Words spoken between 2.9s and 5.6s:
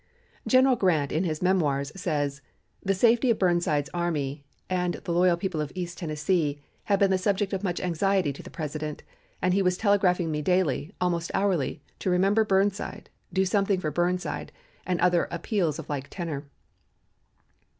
safety of Burnside's army and the loyal